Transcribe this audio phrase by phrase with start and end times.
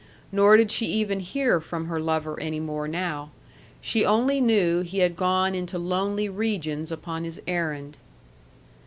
[0.31, 3.29] Nor did she even hear from her lover any more now.
[3.81, 7.97] She only knew he had gone into lonely regions upon his errand.